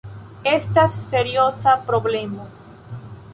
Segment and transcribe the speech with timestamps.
[0.51, 2.47] Estas serioza problemo.